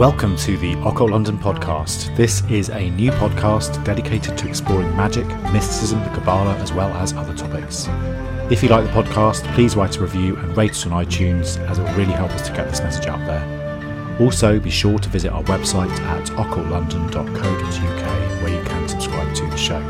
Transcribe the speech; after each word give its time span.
Welcome 0.00 0.32
to 0.38 0.56
the 0.56 0.72
Occult 0.80 1.10
London 1.10 1.36
podcast. 1.36 2.16
This 2.16 2.42
is 2.50 2.70
a 2.70 2.88
new 2.88 3.10
podcast 3.10 3.84
dedicated 3.84 4.38
to 4.38 4.48
exploring 4.48 4.96
magic, 4.96 5.26
mysticism, 5.52 6.02
the 6.02 6.08
Kabbalah, 6.08 6.54
as 6.54 6.72
well 6.72 6.88
as 6.94 7.12
other 7.12 7.34
topics. 7.34 7.86
If 8.50 8.62
you 8.62 8.70
like 8.70 8.86
the 8.86 8.92
podcast, 8.92 9.44
please 9.52 9.76
write 9.76 9.98
a 9.98 10.00
review 10.00 10.36
and 10.36 10.56
rate 10.56 10.70
us 10.70 10.86
on 10.86 11.04
iTunes, 11.04 11.58
as 11.68 11.78
it 11.78 11.82
will 11.82 11.92
really 11.92 12.14
help 12.14 12.30
us 12.30 12.48
to 12.48 12.54
get 12.54 12.70
this 12.70 12.80
message 12.80 13.08
out 13.08 13.18
there. 13.26 14.16
Also, 14.18 14.58
be 14.58 14.70
sure 14.70 14.98
to 14.98 15.08
visit 15.10 15.32
our 15.32 15.42
website 15.42 15.90
at 15.90 16.28
occultlondon.co.uk, 16.28 18.42
where 18.42 18.58
you 18.58 18.64
can 18.66 18.88
subscribe 18.88 19.34
to 19.34 19.44
the 19.50 19.56
show. 19.58 19.82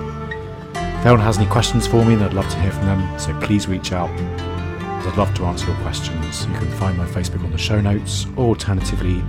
If 0.74 1.06
anyone 1.06 1.20
has 1.20 1.38
any 1.38 1.48
questions 1.48 1.86
for 1.86 2.04
me, 2.04 2.16
then 2.16 2.30
I'd 2.30 2.34
love 2.34 2.48
to 2.48 2.58
hear 2.58 2.72
from 2.72 2.86
them, 2.86 3.16
so 3.16 3.32
please 3.42 3.68
reach 3.68 3.92
out. 3.92 4.10
I'd 4.10 5.16
love 5.16 5.32
to 5.34 5.44
answer 5.44 5.68
your 5.68 5.76
questions. 5.76 6.46
You 6.46 6.54
can 6.54 6.72
find 6.72 6.98
my 6.98 7.06
Facebook 7.06 7.44
on 7.44 7.52
the 7.52 7.58
show 7.58 7.80
notes, 7.80 8.26
or 8.34 8.48
alternatively, 8.48 9.22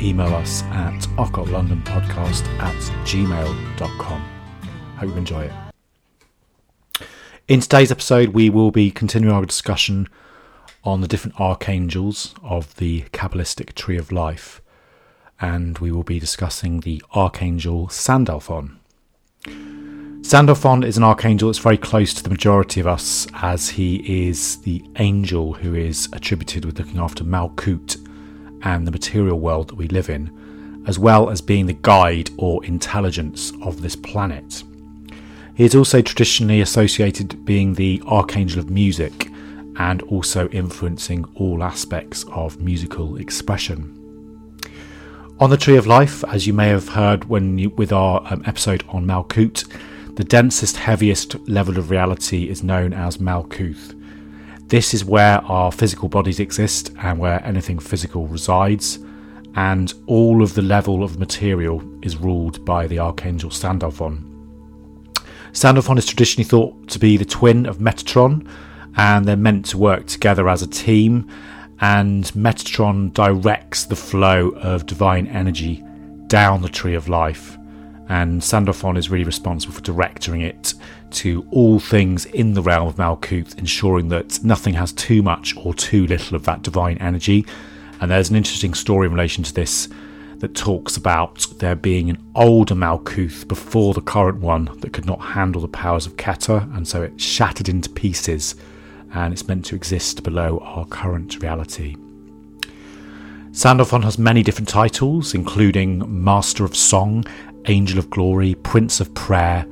email 0.00 0.34
us 0.34 0.62
at 0.64 1.00
occultlondonpodcast 1.16 2.46
at 2.58 2.74
gmail.com. 3.04 4.20
Hope 4.98 5.10
you 5.10 5.16
enjoy 5.16 5.42
it. 5.42 5.52
In 7.48 7.60
today's 7.60 7.92
episode, 7.92 8.30
we 8.30 8.50
will 8.50 8.70
be 8.70 8.90
continuing 8.90 9.34
our 9.34 9.44
discussion 9.44 10.08
on 10.82 11.00
the 11.00 11.08
different 11.08 11.40
archangels 11.40 12.34
of 12.42 12.74
the 12.76 13.02
Kabbalistic 13.12 13.74
Tree 13.74 13.96
of 13.96 14.10
Life, 14.10 14.60
and 15.40 15.78
we 15.78 15.92
will 15.92 16.02
be 16.02 16.18
discussing 16.18 16.80
the 16.80 17.02
archangel 17.12 17.88
Sandalphon. 17.88 18.78
Sandalphon 20.22 20.82
is 20.82 20.96
an 20.96 21.04
archangel 21.04 21.48
that's 21.48 21.58
very 21.58 21.76
close 21.76 22.12
to 22.14 22.22
the 22.22 22.30
majority 22.30 22.80
of 22.80 22.86
us, 22.86 23.28
as 23.34 23.68
he 23.70 24.28
is 24.28 24.60
the 24.62 24.84
angel 24.96 25.52
who 25.54 25.74
is 25.74 26.08
attributed 26.12 26.64
with 26.64 26.78
looking 26.78 26.98
after 26.98 27.22
Malkut 27.22 28.05
and 28.66 28.84
the 28.84 28.90
material 28.90 29.38
world 29.38 29.68
that 29.68 29.76
we 29.76 29.86
live 29.88 30.10
in, 30.10 30.82
as 30.88 30.98
well 30.98 31.30
as 31.30 31.40
being 31.40 31.66
the 31.66 31.78
guide 31.82 32.30
or 32.36 32.64
intelligence 32.64 33.52
of 33.62 33.80
this 33.80 33.94
planet. 33.94 34.64
He 35.54 35.64
is 35.64 35.76
also 35.76 36.02
traditionally 36.02 36.60
associated 36.60 37.44
being 37.44 37.74
the 37.74 38.02
archangel 38.06 38.58
of 38.58 38.68
music 38.68 39.30
and 39.78 40.02
also 40.02 40.48
influencing 40.48 41.24
all 41.36 41.62
aspects 41.62 42.24
of 42.32 42.60
musical 42.60 43.16
expression. 43.18 43.92
On 45.38 45.48
the 45.48 45.56
Tree 45.56 45.76
of 45.76 45.86
Life, 45.86 46.24
as 46.24 46.46
you 46.46 46.52
may 46.52 46.68
have 46.68 46.88
heard 46.88 47.26
when 47.26 47.58
you, 47.58 47.70
with 47.70 47.92
our 47.92 48.20
um, 48.32 48.42
episode 48.46 48.82
on 48.88 49.06
Malkuth, 49.06 49.70
the 50.16 50.24
densest, 50.24 50.76
heaviest 50.78 51.36
level 51.48 51.78
of 51.78 51.90
reality 51.90 52.48
is 52.48 52.64
known 52.64 52.92
as 52.92 53.18
Malkuth. 53.18 53.92
This 54.68 54.94
is 54.94 55.04
where 55.04 55.40
our 55.44 55.70
physical 55.70 56.08
bodies 56.08 56.40
exist 56.40 56.92
and 56.98 57.18
where 57.18 57.44
anything 57.46 57.78
physical 57.78 58.26
resides, 58.26 58.98
and 59.54 59.94
all 60.06 60.42
of 60.42 60.54
the 60.54 60.62
level 60.62 61.04
of 61.04 61.18
material 61.18 61.82
is 62.02 62.16
ruled 62.16 62.64
by 62.64 62.86
the 62.86 62.98
archangel 62.98 63.50
Sandalphon. 63.50 64.32
Sandalphon 65.52 65.98
is 65.98 66.06
traditionally 66.06 66.44
thought 66.44 66.88
to 66.88 66.98
be 66.98 67.16
the 67.16 67.24
twin 67.24 67.64
of 67.64 67.78
Metatron, 67.78 68.46
and 68.96 69.24
they're 69.24 69.36
meant 69.36 69.66
to 69.66 69.78
work 69.78 70.06
together 70.06 70.48
as 70.48 70.62
a 70.62 70.66
team. 70.66 71.30
And 71.80 72.24
Metatron 72.34 73.12
directs 73.12 73.84
the 73.84 73.96
flow 73.96 74.48
of 74.48 74.86
divine 74.86 75.26
energy 75.28 75.84
down 76.26 76.62
the 76.62 76.68
tree 76.68 76.94
of 76.94 77.08
life, 77.08 77.56
and 78.08 78.42
Sandalphon 78.42 78.96
is 78.96 79.10
really 79.10 79.24
responsible 79.24 79.74
for 79.74 79.80
directing 79.80 80.40
it 80.40 80.74
to 81.10 81.46
all 81.50 81.78
things 81.78 82.26
in 82.26 82.54
the 82.54 82.62
realm 82.62 82.88
of 82.88 82.96
Malkuth, 82.96 83.58
ensuring 83.58 84.08
that 84.08 84.42
nothing 84.44 84.74
has 84.74 84.92
too 84.92 85.22
much 85.22 85.56
or 85.56 85.74
too 85.74 86.06
little 86.06 86.36
of 86.36 86.44
that 86.44 86.62
divine 86.62 86.98
energy. 86.98 87.46
And 88.00 88.10
there's 88.10 88.30
an 88.30 88.36
interesting 88.36 88.74
story 88.74 89.06
in 89.06 89.12
relation 89.12 89.42
to 89.44 89.54
this 89.54 89.88
that 90.38 90.54
talks 90.54 90.96
about 90.96 91.46
there 91.58 91.74
being 91.74 92.10
an 92.10 92.22
older 92.34 92.74
Malkuth 92.74 93.48
before 93.48 93.94
the 93.94 94.02
current 94.02 94.38
one 94.38 94.68
that 94.80 94.92
could 94.92 95.06
not 95.06 95.20
handle 95.20 95.62
the 95.62 95.68
powers 95.68 96.06
of 96.06 96.16
Keter, 96.16 96.74
and 96.76 96.86
so 96.86 97.02
it 97.02 97.20
shattered 97.20 97.68
into 97.68 97.88
pieces, 97.88 98.54
and 99.14 99.32
it's 99.32 99.48
meant 99.48 99.64
to 99.66 99.74
exist 99.74 100.22
below 100.22 100.58
our 100.58 100.84
current 100.86 101.42
reality. 101.42 101.96
Sandalphon 103.52 104.02
has 104.02 104.18
many 104.18 104.42
different 104.42 104.68
titles, 104.68 105.32
including 105.32 106.22
Master 106.22 106.66
of 106.66 106.76
Song, 106.76 107.24
Angel 107.68 107.98
of 107.98 108.10
Glory, 108.10 108.54
Prince 108.54 109.00
of 109.00 109.14
Prayer, 109.14 109.66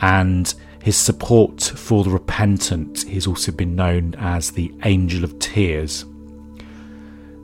and 0.00 0.54
his 0.82 0.96
support 0.96 1.62
for 1.62 2.04
the 2.04 2.10
repentant 2.10 3.02
He's 3.02 3.26
also 3.26 3.52
been 3.52 3.74
known 3.74 4.14
as 4.18 4.50
the 4.50 4.72
Angel 4.84 5.24
of 5.24 5.38
Tears. 5.38 6.04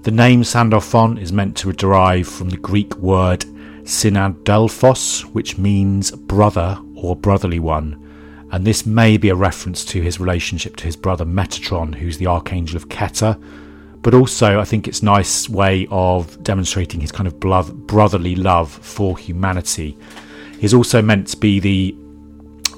The 0.02 0.10
name 0.10 0.44
Sandalphon 0.44 1.18
is 1.18 1.32
meant 1.32 1.56
to 1.58 1.72
derive 1.72 2.28
from 2.28 2.50
the 2.50 2.56
Greek 2.56 2.94
word 2.96 3.44
synadelphos, 3.84 5.22
which 5.32 5.58
means 5.58 6.10
brother 6.10 6.78
or 6.94 7.16
brotherly 7.16 7.58
one, 7.58 8.00
and 8.50 8.66
this 8.66 8.86
may 8.86 9.16
be 9.16 9.28
a 9.28 9.34
reference 9.34 9.84
to 9.86 10.00
his 10.00 10.20
relationship 10.20 10.76
to 10.76 10.84
his 10.84 10.96
brother 10.96 11.24
Metatron, 11.24 11.94
who's 11.94 12.18
the 12.18 12.26
Archangel 12.26 12.76
of 12.76 12.88
Keter, 12.88 13.40
but 14.04 14.14
also 14.14 14.60
I 14.60 14.64
think 14.64 14.86
it's 14.86 15.02
nice 15.02 15.48
way 15.48 15.88
of 15.90 16.40
demonstrating 16.44 17.00
his 17.00 17.10
kind 17.10 17.26
of 17.26 17.40
brotherly 17.40 18.36
love 18.36 18.70
for 18.70 19.16
humanity. 19.18 19.96
He's 20.60 20.74
also 20.74 21.00
meant 21.00 21.28
to 21.28 21.36
be 21.38 21.58
the 21.58 21.96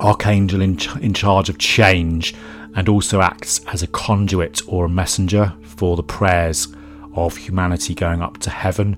archangel 0.01 0.63
in, 0.63 0.77
ch- 0.77 0.97
in 0.97 1.13
charge 1.13 1.49
of 1.49 1.59
change 1.59 2.35
and 2.77 2.89
also 2.89 3.21
acts 3.21 3.61
as 3.67 3.83
a 3.83 3.89
conduit 3.89 4.63
or 4.69 4.85
a 4.85 4.89
messenger 4.89 5.53
for 5.63 5.97
the 5.97 6.03
prayers 6.03 6.69
of 7.15 7.37
humanity 7.37 7.95
going 7.95 8.23
up 8.23 8.39
to 8.39 8.51
heaven. 8.51 8.97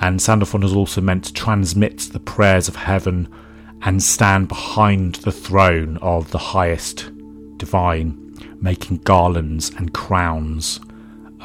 And 0.00 0.22
Sandalphon 0.22 0.62
is 0.62 0.72
also 0.72 1.02
meant 1.02 1.24
to 1.24 1.32
transmit 1.34 1.98
the 2.12 2.20
prayers 2.20 2.68
of 2.68 2.76
heaven 2.76 3.28
and 3.82 4.02
stand 4.02 4.48
behind 4.48 5.16
the 5.16 5.32
throne 5.32 5.98
of 5.98 6.30
the 6.30 6.38
highest 6.38 7.10
divine, 7.58 8.34
making 8.62 8.98
garlands 8.98 9.70
and 9.76 9.92
crowns 9.92 10.80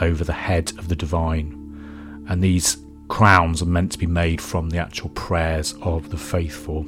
over 0.01 0.23
the 0.23 0.33
head 0.33 0.71
of 0.77 0.87
the 0.87 0.95
divine. 0.95 2.25
And 2.27 2.43
these 2.43 2.77
crowns 3.07 3.61
are 3.61 3.67
meant 3.67 3.91
to 3.91 3.97
be 3.97 4.07
made 4.07 4.41
from 4.41 4.69
the 4.69 4.79
actual 4.79 5.09
prayers 5.09 5.75
of 5.81 6.09
the 6.09 6.17
faithful. 6.17 6.85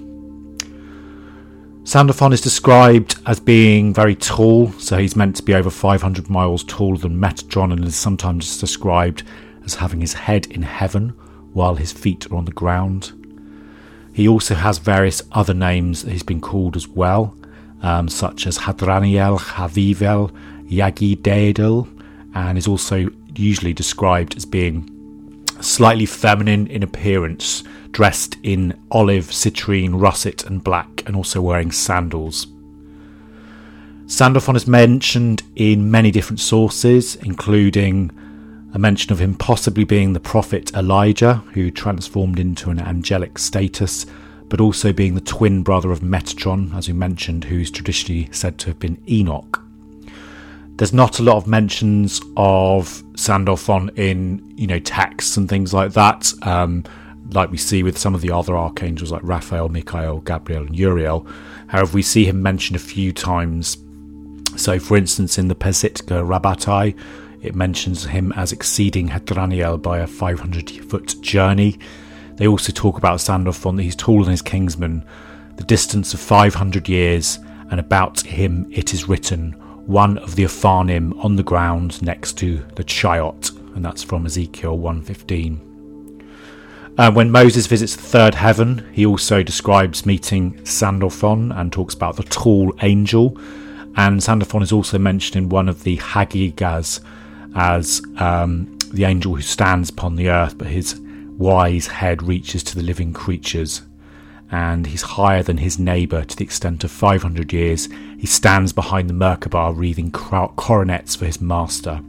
Sandalphon 1.84 2.34
is 2.34 2.42
described 2.42 3.20
as 3.28 3.40
being 3.40 3.94
very 3.94 4.16
tall, 4.16 4.72
so 4.74 4.98
he's 4.98 5.16
meant 5.16 5.36
to 5.36 5.44
be 5.44 5.54
over 5.54 5.70
500 5.70 6.30
miles 6.32 6.64
taller 6.64 6.98
than 6.98 7.20
Metatron 7.20 7.72
and 7.72 7.86
is 7.86 7.96
sometimes 7.96 8.58
described 8.58 9.22
as 9.66 9.76
having 9.76 10.02
his 10.02 10.14
head 10.14 10.48
in 10.48 10.64
heaven 10.64 11.10
while 11.54 11.76
his 11.76 11.92
feet 11.92 12.26
are 12.32 12.36
on 12.36 12.46
the 12.46 12.52
ground. 12.52 13.14
He 14.12 14.28
also 14.28 14.56
has 14.56 14.80
various 14.80 15.22
other 15.32 15.54
names 15.54 16.04
that 16.04 16.12
he's 16.12 16.24
been 16.24 16.42
called 16.42 16.76
as 16.76 16.88
well, 16.88 17.36
um, 17.84 18.10
such 18.10 18.48
as 18.48 18.58
Hadraniel, 18.58 19.40
Havivel, 19.40 20.32
Yagi 20.68 21.22
and 22.35 22.57
is 22.57 22.68
also 22.68 23.09
usually 23.35 23.73
described 23.73 24.35
as 24.35 24.46
being 24.46 24.91
slightly 25.62 26.06
feminine 26.06 26.68
in 26.68 26.84
appearance, 26.84 27.63
dressed 27.91 28.38
in 28.44 28.78
olive, 28.91 29.25
citrine, 29.25 30.00
russet, 30.00 30.44
and 30.46 30.63
black, 30.63 31.03
and 31.07 31.16
also 31.16 31.41
wearing 31.41 31.72
sandals. 31.72 32.47
Sandalphon 34.07 34.56
is 34.56 34.68
mentioned 34.68 35.41
in 35.56 35.90
many 35.90 36.12
different 36.12 36.40
sources, 36.40 37.16
including 37.16 38.12
a 38.73 38.78
mention 38.78 39.13
of 39.13 39.22
him 39.22 39.34
possibly 39.34 39.85
being 39.85 40.13
the 40.13 40.19
prophet 40.19 40.73
Elijah, 40.75 41.35
who 41.53 41.72
transformed 41.72 42.38
into 42.38 42.69
an 42.69 42.79
angelic 42.79 43.40
status, 43.40 44.06
but 44.50 44.62
also 44.62 44.94
being 44.94 45.16
the 45.16 45.22
twin 45.22 45.63
brother 45.63 45.91
of 45.91 46.02
Metatron, 46.02 46.75
as 46.75 46.88
we 46.88 46.94
mentioned, 46.94 47.46
who's 47.46 47.72
traditionally 47.72 48.29
said 48.31 48.59
to 48.59 48.67
have 48.67 48.78
been 48.78 49.02
Enoch. 49.09 49.65
There's 50.78 50.94
not 50.94 51.20
a 51.20 51.24
lot 51.24 51.38
of 51.38 51.48
mentions 51.48 52.22
of 52.36 53.02
Sandalphon 53.16 53.90
in, 53.96 54.54
you 54.58 54.68
know, 54.68 54.80
texts 54.80 55.38
and 55.38 55.48
things 55.48 55.74
like 55.74 55.94
that, 55.94 56.34
um, 56.42 56.84
like 57.32 57.50
we 57.50 57.58
see 57.58 57.82
with 57.82 57.98
some 57.98 58.14
of 58.14 58.22
the 58.22 58.32
other 58.32 58.58
archangels 58.58 59.12
like 59.12 59.22
Raphael, 59.24 59.70
Michael, 59.70 60.20
Gabriel, 60.20 60.66
and 60.66 60.78
Uriel. 60.78 61.26
However, 61.68 61.94
we 61.94 62.02
see 62.02 62.26
him 62.26 62.42
mentioned 62.42 62.76
a 62.76 62.80
few 62.80 63.14
times. 63.14 63.78
So, 64.58 64.80
for 64.80 64.98
instance, 64.98 65.38
in 65.38 65.48
the 65.48 65.56
Pesikta 65.56 66.24
Rabbati, 66.26 66.98
it 67.42 67.56
mentions 67.56 68.06
him 68.06 68.34
as 68.36 68.52
exceeding 68.52 69.08
Hadraniel 69.10 69.82
by 69.82 70.00
a 70.00 70.08
500 70.08 70.70
foot 70.90 71.16
journey. 71.22 71.80
They 72.36 72.48
also 72.48 72.74
talk 72.74 72.98
about 72.98 73.22
Sandalphon 73.22 73.78
that 73.78 73.84
he's 73.84 73.96
taller 73.96 74.24
than 74.24 74.32
his 74.32 74.42
kingsman, 74.42 75.06
the 75.56 75.64
distance 75.64 76.14
of 76.14 76.20
500 76.20 76.90
years, 76.90 77.40
and 77.72 77.80
about 77.80 78.22
him 78.22 78.68
it 78.72 78.94
is 78.94 79.08
written, 79.08 79.56
one 79.85 80.17
of 80.20 80.35
the 80.35 80.43
Ophanim 80.43 81.23
on 81.23 81.35
the 81.35 81.43
ground 81.43 82.02
next 82.02 82.37
to 82.40 82.58
the 82.76 82.84
Chayot, 82.84 83.55
and 83.76 83.85
that's 83.85 84.03
from 84.03 84.26
Ezekiel 84.26 84.78
115. 84.78 85.66
Uh, 86.97 87.11
when 87.11 87.29
Moses 87.29 87.67
visits 87.67 87.96
the 87.96 88.02
third 88.02 88.35
heaven, 88.35 88.90
he 88.93 89.05
also 89.05 89.43
describes 89.43 90.05
meeting 90.05 90.64
Sandalphon 90.66 91.52
and 91.52 91.72
talks 91.72 91.93
about 91.93 92.16
the 92.16 92.23
tall 92.23 92.73
angel. 92.82 93.37
And 93.97 94.23
Sandalphon 94.23 94.61
is 94.61 94.72
also 94.72 94.97
mentioned 94.97 95.35
in 95.35 95.49
one 95.49 95.67
of 95.67 95.84
the 95.84 95.97
Haggigas 95.97 97.02
as 97.53 98.02
um, 98.17 98.78
the 98.93 99.03
angel 99.03 99.35
who 99.35 99.41
stands 99.41 99.90
upon 99.90 100.16
the 100.16 100.29
earth, 100.29 100.58
but 100.58 100.67
his 100.67 100.99
wise 101.38 101.88
head 101.88 102.23
reaches 102.23 102.64
to 102.64 102.76
the 102.76 102.84
living 102.84 103.11
creatures, 103.11 103.81
and 104.52 104.88
he's 104.88 105.02
higher 105.02 105.44
than 105.44 105.58
his 105.58 105.80
neighbour 105.80 106.24
to 106.24 106.36
the 106.36 106.44
extent 106.44 106.84
of 106.84 106.92
500 106.92 107.52
years. 107.52 107.90
He 108.18 108.28
stands 108.28 108.74
behind 108.74 109.09
the 109.09 109.14
Merkabah, 109.14 109.76
wreathing 109.76 110.12
coronets 110.12 111.16
for 111.16 111.26
his 111.26 111.42
master. 111.42 112.02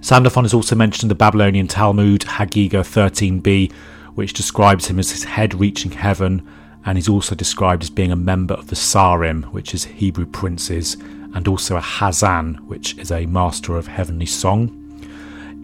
Sandalphon 0.00 0.44
is 0.44 0.54
also 0.54 0.76
mentioned 0.76 1.04
in 1.04 1.08
the 1.08 1.14
Babylonian 1.14 1.66
Talmud, 1.66 2.20
Hagiga 2.22 2.82
13b, 2.82 3.72
which 4.14 4.32
describes 4.32 4.86
him 4.86 4.98
as 4.98 5.10
his 5.10 5.24
head 5.24 5.54
reaching 5.54 5.90
heaven, 5.90 6.46
and 6.84 6.96
he's 6.96 7.08
also 7.08 7.34
described 7.34 7.82
as 7.82 7.90
being 7.90 8.12
a 8.12 8.16
member 8.16 8.54
of 8.54 8.68
the 8.68 8.76
Sarim, 8.76 9.44
which 9.46 9.74
is 9.74 9.84
Hebrew 9.84 10.26
princes, 10.26 10.94
and 11.34 11.48
also 11.48 11.76
a 11.76 11.80
Hazan, 11.80 12.60
which 12.60 12.96
is 12.98 13.10
a 13.10 13.26
master 13.26 13.76
of 13.76 13.88
heavenly 13.88 14.26
song. 14.26 14.82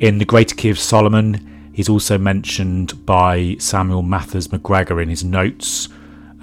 In 0.01 0.19
the 0.19 0.25
Greater 0.25 0.57
Key 0.57 0.71
of 0.71 0.79
Solomon, 0.79 1.52
He's 1.73 1.89
also 1.89 2.19
mentioned 2.19 3.07
by 3.07 3.57
Samuel 3.59 4.03
Mathers 4.03 4.53
MacGregor 4.53 5.01
in 5.01 5.09
his 5.09 5.25
notes 5.25 5.89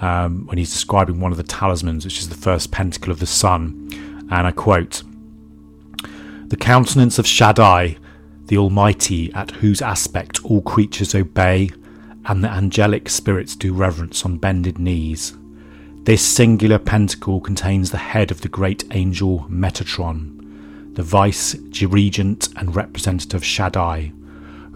um, 0.00 0.46
when 0.46 0.58
he's 0.58 0.72
describing 0.72 1.20
one 1.20 1.30
of 1.30 1.38
the 1.38 1.44
talismans, 1.44 2.04
which 2.04 2.18
is 2.18 2.28
the 2.28 2.34
first 2.34 2.72
pentacle 2.72 3.12
of 3.12 3.20
the 3.20 3.26
sun. 3.26 3.88
And 4.30 4.46
I 4.46 4.50
quote 4.50 5.02
The 6.48 6.56
countenance 6.56 7.18
of 7.18 7.26
Shaddai, 7.26 7.96
the 8.46 8.58
Almighty, 8.58 9.32
at 9.32 9.52
whose 9.52 9.80
aspect 9.80 10.44
all 10.44 10.62
creatures 10.62 11.14
obey, 11.14 11.70
and 12.24 12.42
the 12.42 12.50
angelic 12.50 13.08
spirits 13.08 13.54
do 13.54 13.72
reverence 13.72 14.24
on 14.24 14.38
bended 14.38 14.78
knees. 14.78 15.36
This 16.02 16.26
singular 16.26 16.78
pentacle 16.78 17.40
contains 17.40 17.90
the 17.90 17.98
head 17.98 18.30
of 18.30 18.40
the 18.40 18.48
great 18.48 18.84
angel 18.90 19.46
Metatron, 19.48 20.96
the 20.96 21.02
vice 21.04 21.54
regent 21.82 22.48
and 22.56 22.74
representative 22.74 23.42
of 23.42 23.44
Shaddai 23.44 24.12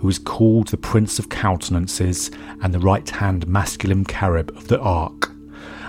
who 0.04 0.10
is 0.10 0.18
called 0.18 0.68
the 0.68 0.76
Prince 0.76 1.18
of 1.18 1.30
Countenances 1.30 2.30
and 2.60 2.74
the 2.74 2.78
right 2.78 3.08
hand 3.08 3.48
masculine 3.48 4.04
carib 4.04 4.54
of 4.54 4.68
the 4.68 4.78
ark. 4.78 5.32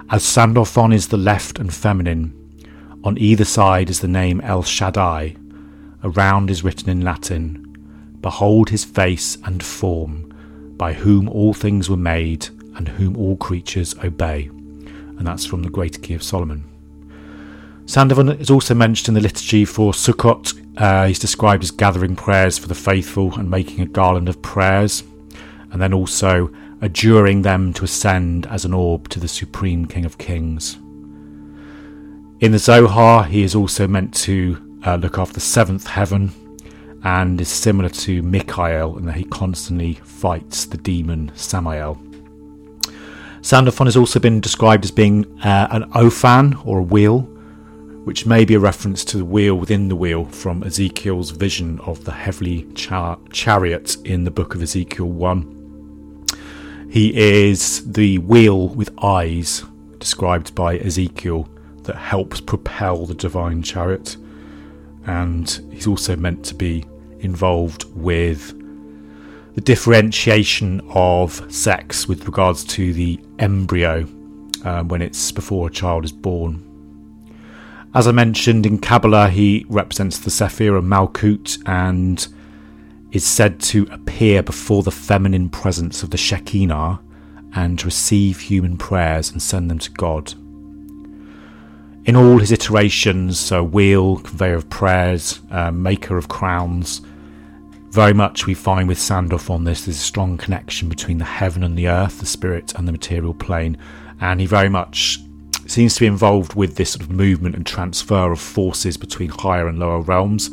As 0.10 0.24
Sandalphon 0.24 0.94
is 0.94 1.10
the 1.10 1.18
left 1.18 1.60
and 1.60 1.74
feminine, 1.74 2.34
on 3.04 3.18
either 3.18 3.44
side 3.44 3.90
is 3.90 4.00
the 4.00 4.08
name 4.08 4.40
El 4.40 4.64
Shaddai. 4.64 5.36
Around 6.02 6.50
is 6.50 6.64
written 6.64 6.90
in 6.90 7.02
Latin 7.02 8.18
Behold 8.22 8.70
his 8.70 8.86
face 8.86 9.38
and 9.44 9.62
form, 9.62 10.34
by 10.78 10.94
whom 10.94 11.28
all 11.28 11.54
things 11.54 11.90
were 11.90 11.98
made, 11.98 12.48
and 12.78 12.88
whom 12.88 13.18
all 13.18 13.36
creatures 13.36 13.96
obey. 14.02 14.46
And 14.46 15.28
that's 15.28 15.46
from 15.46 15.64
the 15.64 15.70
Great 15.70 16.02
Key 16.02 16.14
of 16.14 16.24
Solomon. 16.24 16.75
Sandalphon 17.86 18.30
is 18.40 18.50
also 18.50 18.74
mentioned 18.74 19.10
in 19.10 19.14
the 19.14 19.28
liturgy 19.28 19.64
for 19.64 19.94
Sukkot 19.94 20.54
uh, 20.78 21.08
he's 21.08 21.20
described 21.20 21.64
as 21.64 21.72
gathering 21.72 22.16
prayers 22.16 22.58
for 22.58 22.68
the 22.68 22.76
faithful 22.76 23.34
and 23.36 23.50
making 23.50 23.82
a 23.82 23.86
garland 23.86 24.28
of 24.28 24.42
prayers, 24.42 25.04
and 25.72 25.82
then 25.82 25.94
also 25.94 26.52
adjuring 26.82 27.42
them 27.42 27.74
to 27.74 27.86
ascend 27.86 28.46
as 28.48 28.66
an 28.66 28.74
orb 28.74 29.08
to 29.10 29.20
the 29.20 29.28
Supreme 29.28 29.86
King 29.86 30.06
of 30.06 30.18
Kings. 30.18 30.76
In 32.42 32.52
the 32.52 32.60
Zohar, 32.60 33.24
he 33.24 33.44
is 33.44 33.56
also 33.56 33.88
meant 33.88 34.14
to 34.16 34.80
uh, 34.86 34.96
look 34.96 35.18
after 35.18 35.36
the 35.36 35.40
seventh 35.40 35.88
heaven 35.88 36.32
and 37.04 37.40
is 37.40 37.48
similar 37.48 37.90
to 37.90 38.22
Michael 38.22 38.98
in 38.98 39.06
that 39.06 39.16
he 39.16 39.24
constantly 39.26 39.94
fights 39.94 40.66
the 40.66 40.78
demon 40.78 41.32
Samael. 41.36 42.02
Sandalphon 43.42 43.88
has 43.88 43.96
also 43.96 44.20
been 44.20 44.42
described 44.42 44.84
as 44.84 44.92
being 44.92 45.40
uh, 45.42 45.68
an 45.72 45.84
Ophan 45.94 46.56
or 46.66 46.80
a 46.80 46.84
wheel, 46.84 47.30
which 48.06 48.26
may 48.28 48.46
be 48.46 48.54
a 48.54 48.60
reference 48.60 49.04
to 49.04 49.18
the 49.18 49.26
wheel 49.26 49.56
within 49.56 49.88
the 49.88 49.96
wheel 49.96 50.26
from 50.26 50.62
Ezekiel's 50.64 51.32
vision 51.32 51.80
of 51.80 52.06
the 52.06 52.12
heavenly 52.12 52.62
char- 52.76 53.18
chariot 53.32 53.98
in 54.06 54.24
the 54.24 54.32
book 54.32 54.54
of 54.54 54.62
Ezekiel 54.62 55.08
1. 55.08 56.28
He 56.92 57.18
is 57.18 57.92
the 57.92 58.20
wheel 58.20 58.70
with 58.70 58.94
eyes 59.04 59.66
described 59.98 60.54
by 60.54 60.78
Ezekiel 60.78 61.50
that 61.82 61.96
helps 61.96 62.40
propel 62.40 63.08
the 63.08 63.16
divine 63.16 63.64
chariot, 63.64 64.18
and 65.08 65.50
he's 65.72 65.88
also 65.88 66.16
meant 66.16 66.46
to 66.46 66.54
be 66.54 66.86
involved 67.22 67.86
with 67.96 68.54
the 69.56 69.62
differentiation 69.62 70.80
of 70.90 71.52
sex 71.52 72.08
with 72.08 72.24
regards 72.28 72.64
to 72.66 72.94
the 72.94 73.20
embryo 73.40 74.08
uh, 74.64 74.84
when 74.84 75.02
it's 75.02 75.32
before 75.32 75.70
a 75.70 75.72
child 75.72 76.06
is 76.06 76.12
born 76.12 76.75
as 77.96 78.08
I 78.08 78.12
mentioned 78.12 78.66
in 78.66 78.78
Kabbalah, 78.78 79.30
he 79.30 79.66
represents 79.70 80.20
the 80.20 80.30
Sephir 80.30 80.76
of 80.76 80.84
Malkut 80.84 81.58
and 81.66 82.28
is 83.14 83.26
said 83.26 83.62
to 83.62 83.88
appear 83.90 84.44
before 84.44 84.84
the 84.84 84.92
feminine 84.92 85.48
presence 85.48 86.04
of 86.04 86.10
the 86.10 86.18
Shekinah 86.18 87.00
and 87.54 87.86
receive 87.86 88.42
human 88.42 88.76
prayers 88.76 89.32
and 89.32 89.42
send 89.42 89.72
them 89.72 89.80
to 89.80 89.90
God. 89.92 90.34
In 92.04 92.18
all 92.18 92.38
his 92.40 92.52
iterations, 92.52 93.40
so 93.40 93.64
wheel, 93.64 94.18
conveyor 94.18 94.56
of 94.56 94.70
prayers, 94.70 95.40
uh, 95.50 95.72
maker 95.72 96.18
of 96.18 96.28
crowns, 96.28 97.02
very 97.92 98.14
much 98.14 98.46
we 98.46 98.54
find 98.54 98.90
with 98.90 99.00
Sandalphon 99.00 99.64
this 99.64 99.86
there's 99.86 99.96
a 99.96 100.02
strong 100.02 100.38
connection 100.38 100.90
between 100.90 101.18
the 101.18 101.24
heaven 101.24 101.64
and 101.64 101.78
the 101.78 101.88
earth, 101.88 102.20
the 102.20 102.26
spirit 102.26 102.74
and 102.76 102.90
the 102.90 102.92
material 102.92 103.34
plane, 103.34 103.78
and 104.20 104.42
he 104.42 104.46
very 104.46 104.68
much 104.68 105.22
seems 105.72 105.96
to 105.96 106.02
be 106.02 106.06
involved 106.06 106.54
with 106.54 106.76
this 106.76 106.92
sort 106.92 107.02
of 107.02 107.12
movement 107.12 107.56
and 107.56 107.66
transfer 107.66 108.32
of 108.32 108.40
forces 108.40 108.98
between 108.98 109.30
higher 109.30 109.68
and 109.68 109.80
lower 109.80 110.02
realms. 110.02 110.50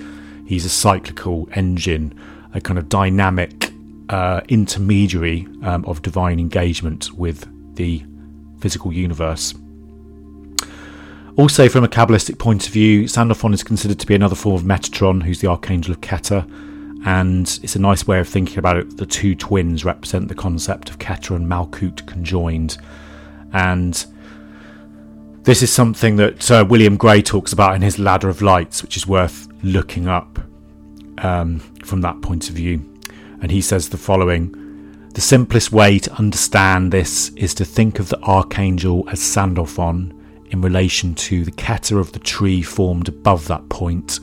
He's 0.47 0.65
a 0.65 0.71
cyclical 0.71 1.49
engine, 1.53 2.19
a 2.55 2.61
kind 2.61 2.79
of 2.79 2.89
dynamic 2.89 3.73
uh, 4.09 4.41
intermediary 4.49 5.47
um, 5.63 5.85
of 5.87 6.03
divine 6.03 6.39
engagement 6.39 7.13
with 7.13 7.47
the 7.75 8.05
physical 8.61 8.93
universe. 8.93 9.55
Also, 11.37 11.69
from 11.69 11.83
a 11.83 11.89
Kabbalistic 11.89 12.39
point 12.39 12.67
of 12.67 12.73
view, 12.73 13.09
Sandalphon 13.09 13.55
is 13.55 13.65
considered 13.65 13.99
to 13.99 14.07
be 14.07 14.15
another 14.15 14.35
form 14.35 14.55
of 14.55 14.63
Metatron, 14.63 15.23
who's 15.23 15.41
the 15.41 15.49
archangel 15.49 15.93
of 15.93 16.01
Keter, 16.03 16.47
and 17.07 17.59
it's 17.63 17.75
a 17.75 17.81
nice 17.81 18.07
way 18.07 18.21
of 18.21 18.29
thinking 18.29 18.59
about 18.59 18.77
it. 18.77 18.99
The 18.99 19.07
two 19.07 19.35
twins 19.35 19.85
represent 19.85 20.29
the 20.29 20.35
concept 20.35 20.91
of 20.91 20.99
Keter 20.99 21.35
and 21.35 21.47
Malkut 21.47 22.07
conjoined, 22.07 22.77
and 23.55 24.05
this 25.45 25.63
is 25.63 25.73
something 25.73 26.17
that 26.17 26.51
uh, 26.51 26.65
William 26.69 26.97
Gray 26.97 27.21
talks 27.21 27.53
about 27.53 27.75
in 27.75 27.83
his 27.83 27.99
Ladder 27.99 28.29
of 28.29 28.43
Lights, 28.43 28.83
which 28.83 28.97
is 28.97 29.07
worth 29.07 29.49
looking 29.65 30.07
up 30.07 30.39
um, 31.19 31.59
from 31.85 32.01
that 32.03 32.21
point 32.23 32.49
of 32.49 32.55
view. 32.55 32.89
And 33.41 33.51
he 33.51 33.61
says 33.61 33.89
the 33.89 33.97
following 33.97 35.09
The 35.15 35.21
simplest 35.21 35.73
way 35.73 35.99
to 35.99 36.13
understand 36.13 36.93
this 36.93 37.31
is 37.31 37.55
to 37.55 37.65
think 37.65 37.99
of 37.99 38.09
the 38.09 38.21
archangel 38.21 39.09
as 39.11 39.21
Sandalphon 39.21 40.17
in 40.51 40.61
relation 40.61 41.15
to 41.15 41.45
the 41.45 41.51
keter 41.51 41.99
of 41.99 42.13
the 42.13 42.21
tree 42.21 42.63
formed 42.63 43.09
above 43.09 43.49
that 43.49 43.69
point, 43.69 44.21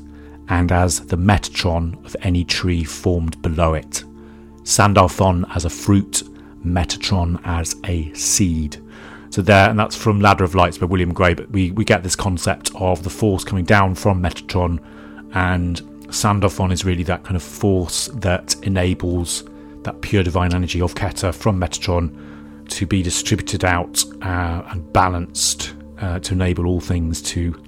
and 0.47 0.71
as 0.71 1.01
the 1.07 1.17
Metatron 1.17 2.03
of 2.05 2.15
any 2.21 2.45
tree 2.45 2.83
formed 2.83 3.41
below 3.41 3.73
it. 3.73 4.05
Sandalphon 4.63 5.45
as 5.53 5.65
a 5.65 5.69
fruit, 5.69 6.23
Metatron 6.63 7.41
as 7.43 7.75
a 7.85 8.13
seed. 8.13 8.81
So 9.29 9.41
there, 9.41 9.69
and 9.69 9.77
that's 9.77 9.95
from 9.95 10.19
Ladder 10.19 10.43
of 10.43 10.55
Lights 10.55 10.77
by 10.77 10.87
William 10.87 11.13
Gray. 11.13 11.33
But 11.33 11.51
we, 11.51 11.71
we 11.71 11.85
get 11.85 12.03
this 12.03 12.15
concept 12.15 12.71
of 12.75 13.03
the 13.03 13.09
force 13.09 13.43
coming 13.43 13.63
down 13.63 13.95
from 13.95 14.21
Metatron, 14.21 14.79
and 15.33 15.81
Sandalphon 16.13 16.71
is 16.71 16.83
really 16.83 17.03
that 17.03 17.23
kind 17.23 17.35
of 17.35 17.43
force 17.43 18.07
that 18.15 18.55
enables 18.63 19.43
that 19.83 20.01
pure 20.01 20.23
divine 20.23 20.53
energy 20.53 20.81
of 20.81 20.95
Keter 20.95 21.33
from 21.33 21.59
Metatron 21.59 22.67
to 22.69 22.85
be 22.85 23.01
distributed 23.01 23.63
out 23.63 24.03
uh, 24.21 24.63
and 24.69 24.91
balanced 24.93 25.75
uh, 25.99 26.19
to 26.19 26.33
enable 26.33 26.65
all 26.65 26.79
things 26.79 27.21
to 27.21 27.61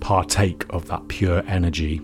partake 0.00 0.64
of 0.70 0.86
that 0.86 1.06
pure 1.08 1.42
energy. 1.46 2.00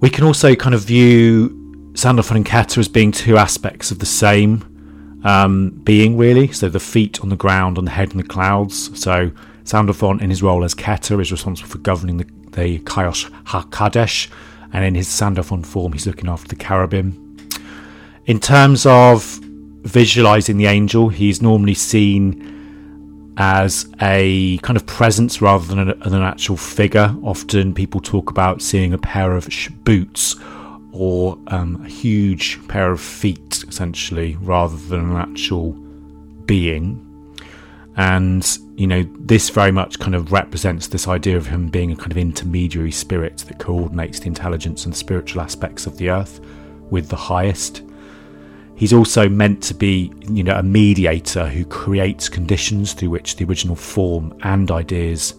We 0.00 0.10
can 0.10 0.24
also 0.24 0.54
kind 0.54 0.74
of 0.74 0.82
view 0.82 1.92
Sandalphon 1.94 2.36
and 2.36 2.46
Keter 2.46 2.78
as 2.78 2.88
being 2.88 3.12
two 3.12 3.38
aspects 3.38 3.90
of 3.90 3.98
the 3.98 4.06
same 4.06 4.75
um, 5.26 5.70
being, 5.82 6.16
really. 6.16 6.52
So 6.52 6.68
the 6.68 6.80
feet 6.80 7.20
on 7.20 7.28
the 7.28 7.36
ground, 7.36 7.78
on 7.78 7.84
the 7.84 7.90
head 7.90 8.12
in 8.12 8.16
the 8.16 8.22
clouds. 8.22 8.98
So 8.98 9.32
Sandalphon, 9.64 10.20
in 10.20 10.30
his 10.30 10.42
role 10.42 10.64
as 10.64 10.74
Keter, 10.74 11.20
is 11.20 11.32
responsible 11.32 11.68
for 11.68 11.78
governing 11.78 12.18
the, 12.18 12.24
the 12.52 12.78
Chayoth 12.80 13.30
HaKadesh, 13.44 14.28
and 14.72 14.84
in 14.84 14.94
his 14.94 15.08
Sandalphon 15.08 15.64
form, 15.64 15.92
he's 15.92 16.06
looking 16.06 16.28
after 16.28 16.48
the 16.48 16.56
cherubim. 16.56 17.36
In 18.26 18.38
terms 18.38 18.86
of 18.86 19.40
visualizing 19.82 20.58
the 20.58 20.66
angel, 20.66 21.08
he's 21.08 21.42
normally 21.42 21.74
seen 21.74 23.34
as 23.36 23.86
a 24.00 24.58
kind 24.58 24.76
of 24.76 24.86
presence 24.86 25.42
rather 25.42 25.66
than, 25.66 25.90
a, 25.90 25.94
than 25.96 26.14
an 26.14 26.22
actual 26.22 26.56
figure. 26.56 27.14
Often 27.22 27.74
people 27.74 28.00
talk 28.00 28.30
about 28.30 28.62
seeing 28.62 28.92
a 28.92 28.98
pair 28.98 29.32
of 29.32 29.48
boots 29.84 30.36
or 30.96 31.38
um, 31.48 31.82
a 31.84 31.88
huge 31.88 32.66
pair 32.68 32.90
of 32.90 33.00
feet, 33.00 33.64
essentially, 33.68 34.36
rather 34.40 34.76
than 34.76 35.10
an 35.10 35.16
actual 35.16 35.72
being. 36.46 37.02
And, 37.96 38.46
you 38.76 38.86
know, 38.86 39.06
this 39.20 39.48
very 39.48 39.72
much 39.72 39.98
kind 39.98 40.14
of 40.14 40.30
represents 40.30 40.86
this 40.86 41.08
idea 41.08 41.36
of 41.36 41.46
him 41.46 41.68
being 41.68 41.92
a 41.92 41.96
kind 41.96 42.12
of 42.12 42.18
intermediary 42.18 42.92
spirit 42.92 43.38
that 43.48 43.58
coordinates 43.58 44.20
the 44.20 44.26
intelligence 44.26 44.84
and 44.84 44.94
spiritual 44.94 45.40
aspects 45.40 45.86
of 45.86 45.96
the 45.96 46.10
earth 46.10 46.40
with 46.90 47.08
the 47.08 47.16
highest. 47.16 47.82
He's 48.74 48.92
also 48.92 49.28
meant 49.28 49.62
to 49.64 49.74
be, 49.74 50.12
you 50.28 50.44
know, 50.44 50.56
a 50.56 50.62
mediator 50.62 51.48
who 51.48 51.64
creates 51.64 52.28
conditions 52.28 52.92
through 52.92 53.10
which 53.10 53.36
the 53.36 53.46
original 53.46 53.76
form 53.76 54.38
and 54.42 54.70
ideas 54.70 55.34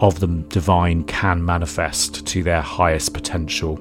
of 0.00 0.18
the 0.20 0.26
divine 0.48 1.04
can 1.04 1.44
manifest 1.44 2.26
to 2.26 2.42
their 2.42 2.62
highest 2.62 3.12
potential. 3.12 3.78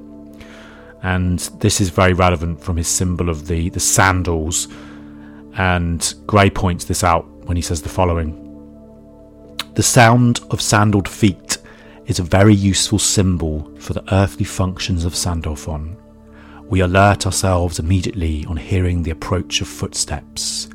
And 1.04 1.40
this 1.60 1.82
is 1.82 1.90
very 1.90 2.14
relevant 2.14 2.64
from 2.64 2.78
his 2.78 2.88
symbol 2.88 3.30
of 3.30 3.48
the, 3.48 3.70
the 3.70 3.80
sandals. 3.80 4.70
And 5.56 6.14
Gray 6.26 6.50
points 6.50 6.86
this 6.86 7.04
out 7.04 7.28
when 7.46 7.58
he 7.58 7.62
says 7.62 7.82
the 7.82 7.90
following 7.90 8.40
The 9.76 9.84
sound 9.84 10.40
of 10.50 10.62
sandaled 10.62 11.10
feet 11.10 11.58
is 12.06 12.20
a 12.20 12.24
very 12.24 12.54
useful 12.54 13.00
symbol 13.00 13.70
for 13.78 13.94
the 13.94 14.14
earthly 14.14 14.46
functions 14.46 15.06
of 15.06 15.16
Sandalphon. 15.16 15.98
We 16.68 16.80
alert 16.80 17.26
ourselves 17.26 17.80
immediately 17.80 18.46
on 18.46 18.58
hearing 18.58 19.04
the 19.04 19.12
approach 19.12 19.62
of 19.62 19.68
footsteps, 19.68 20.70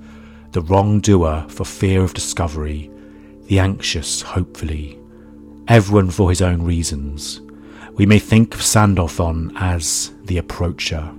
the 0.52 0.62
wrongdoer 0.62 1.46
for 1.48 1.64
fear 1.64 2.02
of 2.02 2.14
discovery, 2.14 2.90
the 3.46 3.58
anxious, 3.58 4.22
hopefully, 4.22 4.98
everyone 5.68 6.10
for 6.10 6.28
his 6.28 6.42
own 6.42 6.62
reasons. 6.62 7.40
We 7.98 8.06
may 8.06 8.20
think 8.20 8.54
of 8.54 8.62
Sandalphon 8.62 9.52
as 9.56 10.12
the 10.24 10.38
approacher, 10.38 11.12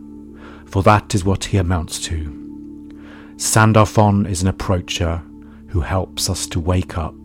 for 0.66 0.82
that 0.84 1.14
is 1.14 1.26
what 1.26 1.44
he 1.44 1.58
amounts 1.58 2.00
to. 2.06 2.96
Sandalphon 3.36 4.26
is 4.26 4.42
an 4.42 4.48
approacher 4.48 5.22
who 5.68 5.82
helps 5.82 6.30
us 6.30 6.48
to 6.48 6.60
wake 6.62 6.98
up 6.98 7.16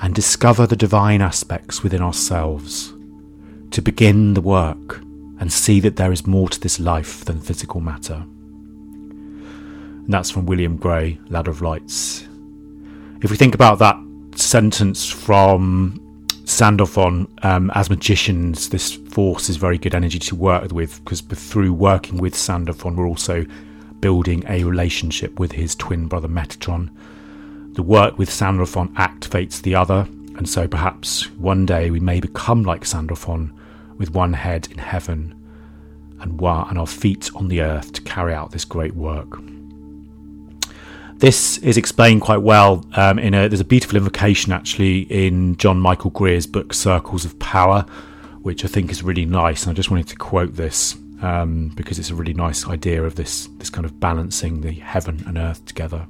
and 0.00 0.16
discover 0.16 0.66
the 0.66 0.74
divine 0.74 1.22
aspects 1.22 1.84
within 1.84 2.02
ourselves, 2.02 2.92
to 3.70 3.80
begin 3.80 4.34
the 4.34 4.40
work 4.40 4.98
and 5.38 5.52
see 5.52 5.78
that 5.78 5.94
there 5.94 6.10
is 6.10 6.26
more 6.26 6.48
to 6.48 6.58
this 6.58 6.80
life 6.80 7.24
than 7.24 7.40
physical 7.40 7.80
matter. 7.80 8.24
And 10.08 10.12
that's 10.12 10.32
from 10.32 10.46
William 10.46 10.76
Gray, 10.76 11.20
Ladder 11.28 11.52
of 11.52 11.62
Lights. 11.62 12.26
If 13.22 13.30
we 13.30 13.36
think 13.36 13.54
about 13.54 13.78
that 13.78 13.96
sentence 14.34 15.08
from 15.08 16.00
Sandalphon, 16.48 17.28
um, 17.42 17.70
as 17.74 17.90
magicians, 17.90 18.70
this 18.70 18.94
force 18.94 19.50
is 19.50 19.56
very 19.56 19.76
good 19.76 19.94
energy 19.94 20.18
to 20.18 20.34
work 20.34 20.72
with 20.72 21.04
because 21.04 21.20
through 21.20 21.74
working 21.74 22.16
with 22.16 22.34
Sandalphon, 22.34 22.96
we're 22.96 23.06
also 23.06 23.44
building 24.00 24.42
a 24.48 24.64
relationship 24.64 25.38
with 25.38 25.52
his 25.52 25.74
twin 25.74 26.08
brother 26.08 26.26
Metatron. 26.26 26.88
The 27.74 27.82
work 27.82 28.16
with 28.16 28.30
Sandalphon 28.30 28.88
activates 28.94 29.60
the 29.60 29.74
other, 29.74 30.08
and 30.36 30.48
so 30.48 30.66
perhaps 30.66 31.30
one 31.32 31.66
day 31.66 31.90
we 31.90 32.00
may 32.00 32.18
become 32.18 32.62
like 32.62 32.86
Sandalphon 32.86 33.52
with 33.98 34.14
one 34.14 34.32
head 34.32 34.68
in 34.70 34.78
heaven 34.78 35.34
and 36.22 36.40
and 36.40 36.78
our 36.78 36.86
feet 36.86 37.30
on 37.34 37.48
the 37.48 37.60
earth 37.60 37.92
to 37.92 38.00
carry 38.00 38.32
out 38.32 38.52
this 38.52 38.64
great 38.64 38.94
work. 38.96 39.38
This 41.18 41.58
is 41.58 41.76
explained 41.76 42.20
quite 42.20 42.42
well 42.42 42.86
um, 42.94 43.18
in 43.18 43.34
a. 43.34 43.48
There's 43.48 43.60
a 43.60 43.64
beautiful 43.64 43.96
invocation 43.96 44.52
actually 44.52 45.00
in 45.00 45.56
John 45.56 45.80
Michael 45.80 46.10
Greer's 46.10 46.46
book 46.46 46.72
Circles 46.72 47.24
of 47.24 47.36
Power, 47.40 47.84
which 48.42 48.64
I 48.64 48.68
think 48.68 48.92
is 48.92 49.02
really 49.02 49.26
nice. 49.26 49.64
And 49.64 49.72
I 49.72 49.74
just 49.74 49.90
wanted 49.90 50.06
to 50.08 50.16
quote 50.16 50.54
this 50.54 50.94
um, 51.20 51.72
because 51.74 51.98
it's 51.98 52.10
a 52.10 52.14
really 52.14 52.34
nice 52.34 52.68
idea 52.68 53.02
of 53.02 53.16
this 53.16 53.48
this 53.58 53.68
kind 53.68 53.84
of 53.84 53.98
balancing 53.98 54.60
the 54.60 54.70
heaven 54.70 55.24
and 55.26 55.38
earth 55.38 55.64
together. 55.64 56.06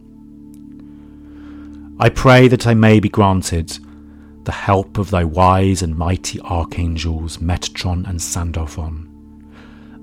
I 1.98 2.10
pray 2.10 2.46
that 2.48 2.66
I 2.66 2.74
may 2.74 3.00
be 3.00 3.08
granted 3.08 3.78
the 4.44 4.52
help 4.52 4.98
of 4.98 5.10
thy 5.10 5.24
wise 5.24 5.80
and 5.80 5.96
mighty 5.96 6.38
archangels 6.42 7.38
Metatron 7.38 8.06
and 8.06 8.20
Sandalphon. 8.20 9.06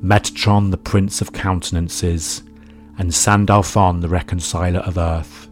Metatron, 0.04 0.72
the 0.72 0.78
prince 0.78 1.22
of 1.22 1.32
countenances, 1.32 2.42
and 2.98 3.14
Sandalphon, 3.14 4.00
the 4.00 4.10
reconciler 4.10 4.80
of 4.80 4.98
earth. 4.98 5.50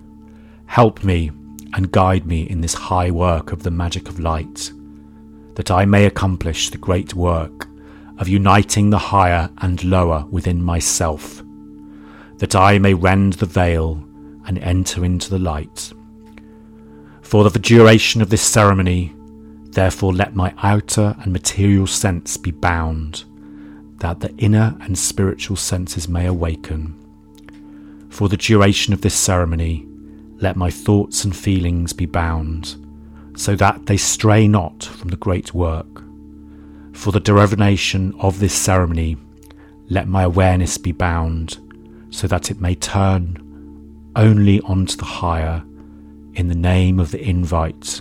Help 0.66 1.04
me 1.04 1.32
and 1.74 1.92
guide 1.92 2.26
me 2.26 2.44
in 2.44 2.62
this 2.62 2.74
high 2.74 3.12
work 3.12 3.52
of 3.52 3.64
the 3.64 3.72
magic 3.72 4.08
of 4.08 4.20
light, 4.20 4.72
that 5.56 5.72
I 5.72 5.86
may 5.86 6.06
accomplish 6.06 6.70
the 6.70 6.78
great 6.78 7.14
work 7.14 7.68
of 8.18 8.28
uniting 8.28 8.90
the 8.90 8.98
higher 8.98 9.50
and 9.60 9.84
lower 9.84 10.26
within 10.30 10.64
myself, 10.64 11.44
that 12.38 12.56
I 12.56 12.78
may 12.78 12.94
rend 12.94 13.34
the 13.34 13.46
veil 13.46 14.04
and 14.46 14.60
enter 14.60 15.04
into 15.04 15.30
the 15.30 15.40
light 15.40 15.94
for 17.34 17.50
the 17.50 17.58
duration 17.58 18.22
of 18.22 18.30
this 18.30 18.44
ceremony, 18.44 19.12
therefore, 19.72 20.14
let 20.14 20.36
my 20.36 20.54
outer 20.62 21.16
and 21.22 21.34
material 21.34 21.88
sense 21.88 22.38
be 22.38 22.52
bound, 22.52 23.24
that 23.98 24.20
the 24.20 24.32
inner 24.38 24.78
and 24.82 24.96
spiritual 24.96 25.56
senses 25.56 26.08
may 26.08 26.28
awaken. 26.28 26.94
For 28.14 28.30
the 28.30 28.38
duration 28.38 28.94
of 28.94 29.02
this 29.02 29.16
ceremony, 29.16 29.88
let 30.38 30.56
my 30.56 30.70
thoughts 30.70 31.24
and 31.24 31.36
feelings 31.36 31.94
be 31.94 32.06
bound, 32.06 32.76
so 33.36 33.56
that 33.56 33.88
they 33.88 33.98
stray 33.98 34.48
not 34.48 34.84
from 34.84 35.10
the 35.10 35.18
great 35.18 35.56
work. 35.56 36.04
For 36.92 37.12
the 37.12 37.20
derivation 37.20 38.14
of 38.20 38.40
this 38.40 38.54
ceremony, 38.54 39.18
let 39.90 40.08
my 40.08 40.22
awareness 40.22 40.78
be 40.78 40.92
bound, 40.92 41.58
so 42.12 42.28
that 42.28 42.52
it 42.52 42.62
may 42.62 42.76
turn 42.76 44.12
only 44.16 44.62
onto 44.62 44.96
the 44.96 45.06
higher 45.06 45.64
in 46.36 46.50
the 46.50 46.56
name 46.56 47.00
of 47.00 47.10
the 47.10 47.28
invite, 47.28 48.00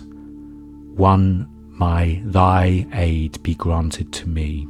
one 0.93 1.49
my 1.69 2.21
thy 2.23 2.85
aid 2.93 3.41
be 3.41 3.55
granted 3.55 4.13
to 4.13 4.29
me. 4.29 4.67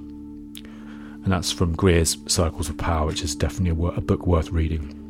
And 1.25 1.33
that's 1.33 1.51
from 1.51 1.75
Greer's 1.75 2.15
Circles 2.27 2.69
of 2.69 2.77
Power, 2.77 3.07
which 3.07 3.23
is 3.23 3.35
definitely 3.35 3.71
a, 3.87 3.89
a 3.89 4.01
book 4.01 4.25
worth 4.25 4.49
reading. 4.49 5.02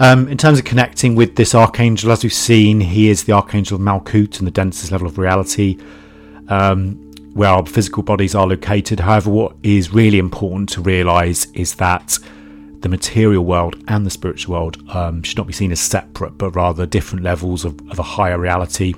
Um, 0.00 0.28
in 0.28 0.38
terms 0.38 0.60
of 0.60 0.64
connecting 0.64 1.16
with 1.16 1.34
this 1.34 1.56
archangel, 1.56 2.12
as 2.12 2.22
we've 2.22 2.32
seen, 2.32 2.80
he 2.80 3.10
is 3.10 3.24
the 3.24 3.32
archangel 3.32 3.76
of 3.76 3.82
Malkut 3.82 4.38
and 4.38 4.46
the 4.46 4.52
densest 4.52 4.92
level 4.92 5.08
of 5.08 5.18
reality, 5.18 5.76
um, 6.48 6.94
where 7.34 7.50
our 7.50 7.66
physical 7.66 8.04
bodies 8.04 8.34
are 8.34 8.46
located. 8.46 9.00
However, 9.00 9.30
what 9.30 9.56
is 9.64 9.92
really 9.92 10.18
important 10.18 10.68
to 10.70 10.80
realize 10.80 11.46
is 11.52 11.74
that 11.76 12.16
the 12.80 12.88
material 12.88 13.44
world 13.44 13.82
and 13.88 14.06
the 14.06 14.10
spiritual 14.10 14.54
world 14.54 14.80
um, 14.90 15.24
should 15.24 15.36
not 15.36 15.48
be 15.48 15.52
seen 15.52 15.72
as 15.72 15.80
separate, 15.80 16.38
but 16.38 16.54
rather 16.54 16.86
different 16.86 17.24
levels 17.24 17.64
of, 17.64 17.74
of 17.90 17.98
a 17.98 18.04
higher 18.04 18.38
reality. 18.38 18.94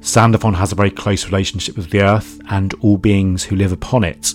Sandalphon 0.00 0.52
has 0.54 0.70
a 0.70 0.74
very 0.74 0.90
close 0.90 1.24
relationship 1.24 1.78
with 1.78 1.88
the 1.90 2.02
earth 2.02 2.38
and 2.50 2.74
all 2.82 2.98
beings 2.98 3.44
who 3.44 3.56
live 3.56 3.72
upon 3.72 4.04
it. 4.04 4.34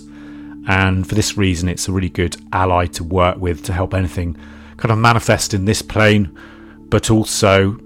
And 0.66 1.08
for 1.08 1.14
this 1.14 1.36
reason, 1.36 1.68
it's 1.68 1.86
a 1.86 1.92
really 1.92 2.08
good 2.08 2.36
ally 2.52 2.86
to 2.86 3.04
work 3.04 3.36
with 3.38 3.64
to 3.64 3.72
help 3.72 3.94
anything 3.94 4.36
kind 4.76 4.90
of 4.90 4.98
manifest 4.98 5.54
in 5.54 5.64
this 5.64 5.82
plane, 5.82 6.36
but 6.88 7.10
also 7.10 7.78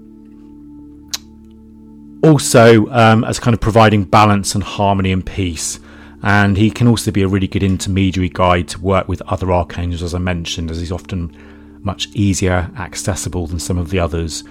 also 2.23 2.87
um, 2.87 3.23
as 3.23 3.39
kind 3.39 3.53
of 3.53 3.61
providing 3.61 4.03
balance 4.03 4.55
and 4.55 4.63
harmony 4.63 5.11
and 5.11 5.25
peace 5.25 5.79
and 6.23 6.57
he 6.57 6.71
can 6.71 6.87
also 6.87 7.11
be 7.11 7.21
a 7.21 7.27
really 7.27 7.47
good 7.47 7.63
intermediary 7.63 8.29
guide 8.29 8.67
to 8.69 8.81
work 8.81 9.07
with 9.07 9.21
other 9.23 9.51
archangels, 9.51 10.01
as 10.01 10.13
I 10.13 10.19
mentioned, 10.19 10.71
as 10.71 10.79
he's 10.79 10.91
often 10.91 11.35
much 11.83 12.07
easier 12.13 12.71
accessible 12.77 13.47
than 13.47 13.59
some 13.59 13.77
of 13.77 13.91
the 13.91 13.99
others 13.99 14.43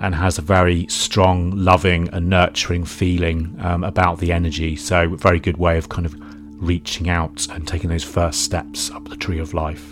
and 0.00 0.16
has 0.16 0.36
a 0.36 0.42
very 0.42 0.86
strong, 0.88 1.52
loving, 1.52 2.08
and 2.08 2.28
nurturing 2.28 2.84
feeling 2.84 3.56
um, 3.60 3.84
about 3.84 4.18
the 4.18 4.32
energy. 4.32 4.74
So, 4.74 5.12
a 5.12 5.16
very 5.16 5.38
good 5.38 5.58
way 5.58 5.78
of 5.78 5.88
kind 5.88 6.06
of 6.06 6.16
reaching 6.60 7.08
out 7.08 7.46
and 7.50 7.66
taking 7.68 7.88
those 7.88 8.02
first 8.02 8.42
steps 8.42 8.90
up 8.90 9.08
the 9.08 9.16
tree 9.16 9.38
of 9.38 9.54
life. 9.54 9.91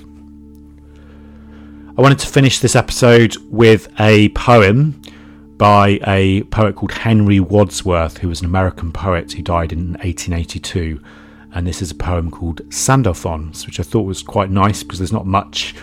I 2.00 2.02
wanted 2.02 2.20
to 2.20 2.28
finish 2.28 2.60
this 2.60 2.74
episode 2.74 3.36
with 3.50 3.92
a 4.00 4.30
poem 4.30 5.02
by 5.58 6.00
a 6.06 6.44
poet 6.44 6.74
called 6.74 6.92
Henry 6.92 7.40
Wadsworth, 7.40 8.16
who 8.16 8.28
was 8.28 8.40
an 8.40 8.46
American 8.46 8.90
poet 8.90 9.32
who 9.32 9.42
died 9.42 9.70
in 9.70 9.92
1882 9.98 10.98
and 11.52 11.66
this 11.66 11.82
is 11.82 11.90
a 11.90 11.94
poem 11.94 12.30
called 12.30 12.62
Sandalphon, 12.72 13.52
which 13.66 13.78
I 13.78 13.82
thought 13.82 14.04
was 14.06 14.22
quite 14.22 14.48
nice 14.48 14.82
because 14.82 14.98
there's 14.98 15.12
not 15.12 15.26
much 15.26 15.74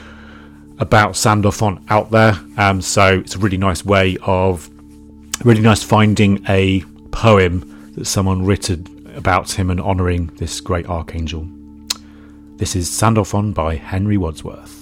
about 0.80 1.16
Sandalphon 1.16 1.86
out 1.88 2.10
there. 2.10 2.34
Um, 2.58 2.82
so 2.82 3.20
it's 3.20 3.36
a 3.36 3.38
really 3.38 3.58
nice 3.58 3.86
way 3.86 4.18
of 4.24 4.72
really 5.46 5.62
nice 5.62 5.84
finding 5.84 6.44
a 6.50 6.82
poem 7.12 7.92
that 7.94 8.06
someone 8.06 8.44
written 8.44 9.12
about 9.16 9.52
him 9.52 9.70
and 9.70 9.80
honouring 9.80 10.32
this 10.38 10.62
great 10.62 10.90
archangel. 10.90 11.48
This 12.56 12.76
is 12.76 12.90
Sandalphon 12.90 13.54
by 13.54 13.76
Henry 13.76 14.18
Wadsworth. 14.18 14.77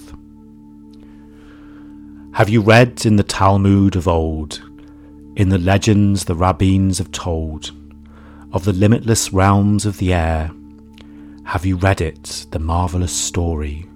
Have 2.36 2.50
you 2.50 2.60
read 2.60 3.06
in 3.06 3.16
the 3.16 3.22
Talmud 3.22 3.96
of 3.96 4.06
old, 4.06 4.60
in 5.36 5.48
the 5.48 5.56
legends 5.56 6.26
the 6.26 6.34
rabbins 6.34 6.98
have 6.98 7.10
told, 7.10 7.72
of 8.52 8.66
the 8.66 8.74
limitless 8.74 9.32
realms 9.32 9.86
of 9.86 9.96
the 9.96 10.12
air? 10.12 10.50
Have 11.44 11.64
you 11.64 11.76
read 11.76 12.02
it, 12.02 12.44
the 12.50 12.58
marvellous 12.58 13.14
story 13.14 13.88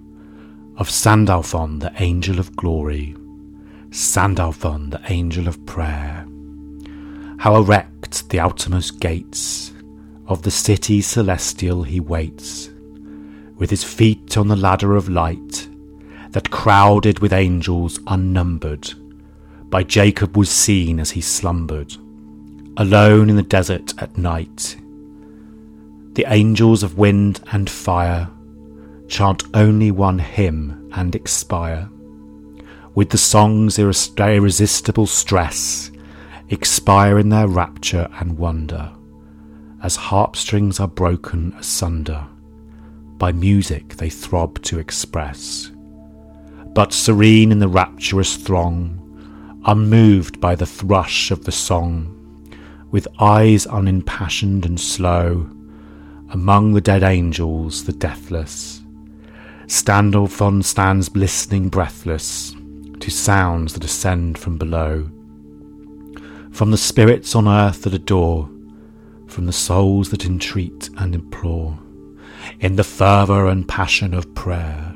of 0.79 0.89
Sandalphon, 0.89 1.81
the 1.81 1.93
angel 1.99 2.39
of 2.39 2.57
glory, 2.57 3.15
Sandalphon, 3.91 4.89
the 4.89 5.03
angel 5.13 5.47
of 5.47 5.67
prayer? 5.67 6.27
How 7.41 7.57
erect 7.57 8.27
the 8.31 8.41
outermost 8.41 9.01
gates 9.01 9.75
of 10.29 10.41
the 10.41 10.51
city 10.51 11.03
celestial 11.03 11.83
he 11.83 12.01
waits, 12.01 12.71
with 13.57 13.69
his 13.69 13.85
feet 13.85 14.39
on 14.39 14.49
the 14.49 14.57
ladder 14.57 14.97
of 14.97 15.11
light 15.11 15.69
that 16.33 16.51
crowded 16.51 17.19
with 17.19 17.33
angels 17.33 17.99
unnumbered, 18.07 18.93
by 19.69 19.83
Jacob 19.83 20.37
was 20.37 20.51
seen 20.51 21.01
as 21.01 21.11
he 21.11 21.21
slumbered, 21.21 21.93
alone 22.77 23.31
in 23.31 23.37
the 23.37 23.43
desert 23.43 23.93
at 23.99 24.17
night. 24.17 24.77
The 26.15 26.27
angels 26.29 26.83
of 26.83 26.99
wind 26.99 27.41
and 27.53 27.69
fire 27.69 28.29
chant 29.11 29.43
only 29.55 29.91
one 29.91 30.19
hymn 30.19 30.91
and 30.95 31.15
expire. 31.15 31.89
With 32.95 33.11
the 33.11 33.19
song's 33.19 33.79
irresistible 33.79 35.07
stress, 35.07 35.91
expire 36.49 37.19
in 37.19 37.29
their 37.29 37.49
rapture 37.49 38.09
and 38.19 38.39
wonder, 38.39 38.91
as 39.83 39.97
harp 39.97 40.37
strings 40.37 40.81
are 40.81 40.89
broken 40.89 41.53
asunder. 41.59 42.27
By 43.19 43.33
music 43.33 43.97
they 43.97 44.11
throb 44.11 44.63
to 44.63 44.79
express 44.79 45.71
but 46.75 46.93
serene 46.93 47.51
in 47.51 47.59
the 47.59 47.69
rapturous 47.69 48.37
throng, 48.37 48.97
unmoved 49.67 50.41
by 50.41 50.55
the 50.55 50.67
thrush 50.67 51.31
of 51.31 51.45
the 51.45 51.53
song, 51.53 52.17
with 52.91 53.09
eyes 53.19 53.67
unimpassioned 53.67 54.65
and 54.65 54.81
slow, 54.81 55.51
among 56.31 56.73
the 56.73 56.81
dead 56.81 57.03
angels, 57.03 57.85
the 57.85 57.93
deathless. 57.93 58.83
Sandalphon 59.67 60.63
stands 60.63 61.15
listening 61.15 61.69
breathless 61.69 62.55
to 63.01 63.11
sounds 63.11 63.75
that 63.75 63.85
ascend 63.85 64.39
from 64.39 64.57
below, 64.57 65.11
from 66.53 66.71
the 66.71 66.79
spirits 66.79 67.35
on 67.35 67.49
earth 67.49 67.83
that 67.83 67.95
adore, 67.95 68.49
from 69.27 69.47
the 69.47 69.53
souls 69.53 70.11
that 70.11 70.25
entreat 70.25 70.91
and 70.99 71.15
implore, 71.15 71.79
in 72.61 72.77
the 72.77 72.85
fervour 72.85 73.47
and 73.47 73.69
passion 73.69 74.15
of 74.15 74.35
prayer 74.35 74.90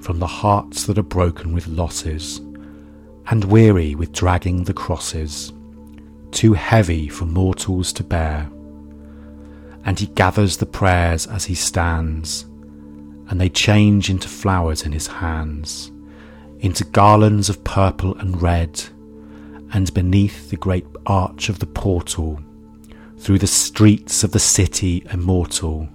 from 0.00 0.18
the 0.18 0.26
hearts 0.26 0.84
that 0.84 0.98
are 0.98 1.02
broken 1.02 1.52
with 1.52 1.66
losses, 1.66 2.38
and 3.30 3.44
weary 3.44 3.94
with 3.94 4.12
dragging 4.12 4.64
the 4.64 4.72
crosses, 4.72 5.52
too 6.30 6.52
heavy 6.54 7.08
for 7.08 7.24
mortals 7.24 7.92
to 7.92 8.04
bear. 8.04 8.50
And 9.84 9.98
he 9.98 10.06
gathers 10.06 10.56
the 10.56 10.66
prayers 10.66 11.26
as 11.26 11.44
he 11.44 11.54
stands, 11.54 12.44
and 13.28 13.40
they 13.40 13.48
change 13.48 14.08
into 14.08 14.28
flowers 14.28 14.82
in 14.82 14.92
his 14.92 15.06
hands, 15.06 15.92
into 16.60 16.84
garlands 16.84 17.48
of 17.48 17.62
purple 17.64 18.16
and 18.18 18.40
red, 18.40 18.82
and 19.72 19.92
beneath 19.92 20.50
the 20.50 20.56
great 20.56 20.86
arch 21.06 21.48
of 21.48 21.58
the 21.58 21.66
portal, 21.66 22.40
through 23.18 23.38
the 23.38 23.46
streets 23.46 24.22
of 24.24 24.32
the 24.32 24.38
city 24.38 25.04
immortal, 25.12 25.88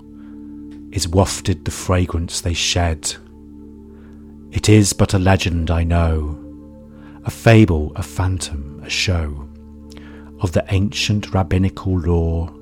is 0.91 1.07
wafted 1.07 1.65
the 1.65 1.71
fragrance 1.71 2.41
they 2.41 2.53
shed 2.53 3.15
it 4.53 4.69
is 4.69 4.93
but 4.93 5.15
a 5.15 5.19
legend, 5.19 5.71
I 5.71 5.83
know, 5.83 6.39
a 7.25 7.31
fable, 7.31 7.91
a 7.95 8.03
phantom, 8.03 8.81
a 8.85 8.89
show 8.89 9.49
of 10.41 10.51
the 10.51 10.63
ancient 10.69 11.33
rabbinical 11.33 11.97
lore, 11.97 12.53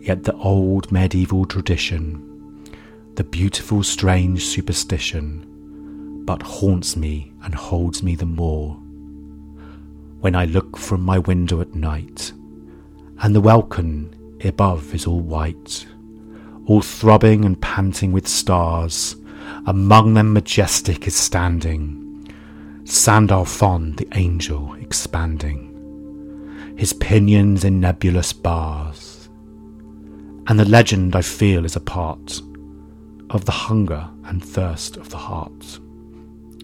yet 0.00 0.24
the 0.24 0.34
old 0.34 0.92
medieval 0.92 1.46
tradition, 1.46 2.68
the 3.14 3.24
beautiful 3.24 3.82
strange 3.82 4.44
superstition, 4.44 6.22
but 6.26 6.42
haunts 6.42 6.94
me 6.94 7.32
and 7.42 7.54
holds 7.54 8.02
me 8.02 8.16
the 8.16 8.26
more. 8.26 8.74
When 10.20 10.34
I 10.34 10.44
look 10.44 10.76
from 10.76 11.00
my 11.00 11.18
window 11.20 11.62
at 11.62 11.74
night, 11.74 12.32
and 13.22 13.34
the 13.34 13.40
welkin 13.40 14.38
above 14.44 14.94
is 14.94 15.06
all 15.06 15.20
white, 15.20 15.86
all 16.66 16.82
throbbing 16.82 17.46
and 17.46 17.58
panting 17.62 18.12
with 18.12 18.28
stars 18.28 19.16
among 19.66 20.14
them 20.14 20.32
majestic 20.32 21.06
is 21.06 21.14
standing 21.14 22.04
Sandalphon 22.86 23.96
the 23.96 24.06
angel 24.12 24.74
expanding, 24.74 26.74
his 26.76 26.92
pinions 26.92 27.64
in 27.64 27.80
nebulous 27.80 28.34
bars. 28.34 29.30
And 30.46 30.60
the 30.60 30.66
legend 30.66 31.16
I 31.16 31.22
feel 31.22 31.64
is 31.64 31.76
a 31.76 31.80
part 31.80 32.42
of 33.30 33.46
the 33.46 33.52
hunger 33.52 34.06
and 34.24 34.44
thirst 34.44 34.98
of 34.98 35.08
the 35.08 35.16
heart, 35.16 35.80